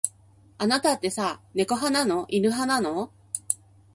[0.57, 2.25] あなたってさ、猫派なの。
[2.27, 3.11] 犬派なの。